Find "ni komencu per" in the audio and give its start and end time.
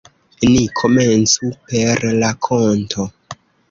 0.53-2.05